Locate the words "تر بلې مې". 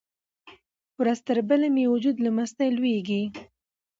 1.27-1.85